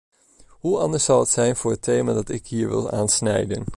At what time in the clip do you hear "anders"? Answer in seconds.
0.79-1.03